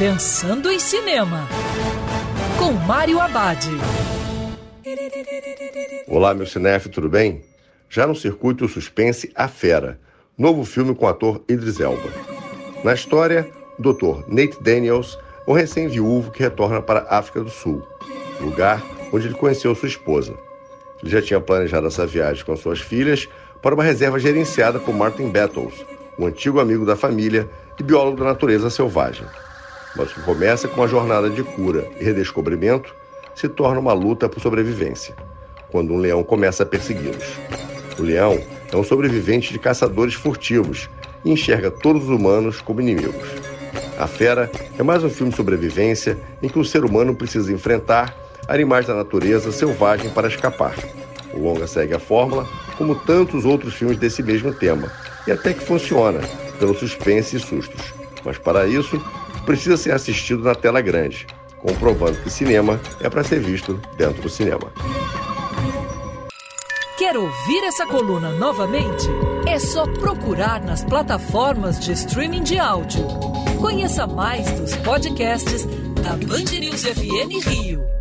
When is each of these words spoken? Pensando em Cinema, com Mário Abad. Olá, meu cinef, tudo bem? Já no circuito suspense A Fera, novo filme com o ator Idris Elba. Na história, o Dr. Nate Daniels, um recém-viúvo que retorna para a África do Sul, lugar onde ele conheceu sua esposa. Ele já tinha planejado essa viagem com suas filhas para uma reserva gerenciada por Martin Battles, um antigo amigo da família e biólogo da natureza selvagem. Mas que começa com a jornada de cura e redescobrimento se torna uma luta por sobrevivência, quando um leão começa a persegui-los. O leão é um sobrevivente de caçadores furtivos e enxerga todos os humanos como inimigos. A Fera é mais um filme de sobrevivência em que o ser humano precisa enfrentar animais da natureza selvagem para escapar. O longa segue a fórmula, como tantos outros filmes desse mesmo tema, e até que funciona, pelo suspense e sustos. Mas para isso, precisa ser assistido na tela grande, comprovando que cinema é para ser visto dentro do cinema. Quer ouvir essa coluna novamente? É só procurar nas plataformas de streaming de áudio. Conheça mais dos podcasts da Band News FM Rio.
Pensando 0.00 0.70
em 0.70 0.78
Cinema, 0.78 1.46
com 2.58 2.72
Mário 2.72 3.20
Abad. 3.20 3.66
Olá, 6.08 6.32
meu 6.32 6.46
cinef, 6.46 6.88
tudo 6.88 7.06
bem? 7.06 7.42
Já 7.90 8.06
no 8.06 8.16
circuito 8.16 8.66
suspense 8.66 9.30
A 9.34 9.46
Fera, 9.46 10.00
novo 10.38 10.64
filme 10.64 10.94
com 10.94 11.04
o 11.04 11.08
ator 11.08 11.44
Idris 11.46 11.80
Elba. 11.80 12.08
Na 12.82 12.94
história, 12.94 13.46
o 13.78 13.82
Dr. 13.82 14.24
Nate 14.26 14.56
Daniels, 14.62 15.18
um 15.46 15.52
recém-viúvo 15.52 16.30
que 16.30 16.42
retorna 16.42 16.80
para 16.80 17.00
a 17.00 17.18
África 17.18 17.42
do 17.42 17.50
Sul, 17.50 17.86
lugar 18.40 18.82
onde 19.12 19.26
ele 19.26 19.34
conheceu 19.34 19.74
sua 19.74 19.88
esposa. 19.88 20.32
Ele 21.02 21.10
já 21.10 21.20
tinha 21.20 21.42
planejado 21.42 21.88
essa 21.88 22.06
viagem 22.06 22.42
com 22.42 22.56
suas 22.56 22.80
filhas 22.80 23.28
para 23.60 23.74
uma 23.74 23.84
reserva 23.84 24.18
gerenciada 24.18 24.80
por 24.80 24.94
Martin 24.94 25.28
Battles, 25.28 25.84
um 26.18 26.24
antigo 26.24 26.58
amigo 26.58 26.86
da 26.86 26.96
família 26.96 27.46
e 27.78 27.82
biólogo 27.82 28.16
da 28.16 28.24
natureza 28.24 28.70
selvagem. 28.70 29.26
Mas 29.96 30.12
que 30.12 30.20
começa 30.22 30.68
com 30.68 30.82
a 30.82 30.86
jornada 30.86 31.28
de 31.28 31.42
cura 31.42 31.86
e 31.98 32.04
redescobrimento 32.04 32.94
se 33.34 33.48
torna 33.48 33.80
uma 33.80 33.92
luta 33.92 34.28
por 34.28 34.40
sobrevivência, 34.40 35.14
quando 35.70 35.92
um 35.92 35.98
leão 35.98 36.22
começa 36.22 36.62
a 36.62 36.66
persegui-los. 36.66 37.38
O 37.98 38.02
leão 38.02 38.40
é 38.72 38.76
um 38.76 38.84
sobrevivente 38.84 39.52
de 39.52 39.58
caçadores 39.58 40.14
furtivos 40.14 40.88
e 41.24 41.30
enxerga 41.30 41.70
todos 41.70 42.04
os 42.04 42.10
humanos 42.10 42.60
como 42.60 42.80
inimigos. 42.80 43.28
A 43.98 44.06
Fera 44.06 44.50
é 44.78 44.82
mais 44.82 45.04
um 45.04 45.10
filme 45.10 45.30
de 45.30 45.36
sobrevivência 45.36 46.18
em 46.42 46.48
que 46.48 46.58
o 46.58 46.64
ser 46.64 46.84
humano 46.84 47.14
precisa 47.14 47.52
enfrentar 47.52 48.16
animais 48.48 48.86
da 48.86 48.94
natureza 48.94 49.52
selvagem 49.52 50.10
para 50.10 50.28
escapar. 50.28 50.74
O 51.32 51.38
longa 51.38 51.66
segue 51.66 51.94
a 51.94 51.98
fórmula, 51.98 52.48
como 52.76 52.94
tantos 52.94 53.44
outros 53.44 53.74
filmes 53.74 53.98
desse 53.98 54.22
mesmo 54.22 54.52
tema, 54.52 54.90
e 55.26 55.30
até 55.30 55.52
que 55.52 55.64
funciona, 55.64 56.20
pelo 56.58 56.74
suspense 56.74 57.36
e 57.36 57.40
sustos. 57.40 57.92
Mas 58.24 58.38
para 58.38 58.66
isso, 58.66 59.00
precisa 59.50 59.76
ser 59.76 59.92
assistido 59.92 60.44
na 60.44 60.54
tela 60.54 60.80
grande, 60.80 61.26
comprovando 61.58 62.16
que 62.22 62.30
cinema 62.30 62.80
é 63.00 63.10
para 63.10 63.24
ser 63.24 63.40
visto 63.40 63.80
dentro 63.96 64.22
do 64.22 64.28
cinema. 64.28 64.72
Quer 66.96 67.16
ouvir 67.16 67.64
essa 67.64 67.84
coluna 67.84 68.30
novamente? 68.30 69.08
É 69.48 69.58
só 69.58 69.88
procurar 69.94 70.62
nas 70.62 70.84
plataformas 70.84 71.80
de 71.80 71.90
streaming 71.92 72.44
de 72.44 72.60
áudio. 72.60 73.04
Conheça 73.60 74.06
mais 74.06 74.48
dos 74.52 74.76
podcasts 74.76 75.64
da 76.00 76.10
Band 76.10 76.60
News 76.60 76.84
FM 76.84 77.44
Rio. 77.44 77.99